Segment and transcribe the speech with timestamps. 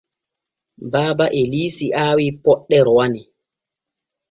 [0.91, 3.21] Baaba Eliisi aawi poƴƴe rowani.